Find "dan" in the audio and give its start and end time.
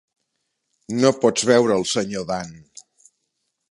2.35-2.53